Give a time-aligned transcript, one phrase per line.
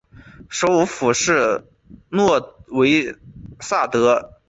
[0.49, 1.63] 首府是
[2.09, 3.15] 诺维
[3.59, 4.33] 萨德。